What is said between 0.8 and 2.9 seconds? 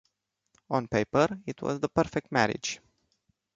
paper it was the perfect marriage.